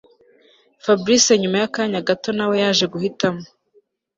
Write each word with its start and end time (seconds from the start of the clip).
Fabric 0.83 1.25
nyuma 1.41 1.57
yakanya 1.63 2.05
gato 2.07 2.29
nawe 2.37 2.55
yaje 2.63 2.85
guhitamo 2.93 3.43